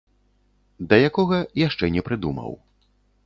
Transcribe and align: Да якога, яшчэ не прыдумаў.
Да 0.93 0.99
якога, 1.09 1.37
яшчэ 1.67 1.85
не 1.97 2.01
прыдумаў. 2.07 2.51